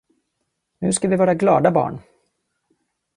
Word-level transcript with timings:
Nu 0.79 0.93
ska 0.93 1.07
vi 1.07 1.15
vara 1.15 1.33
glada 1.33 1.71
barn! 1.71 1.99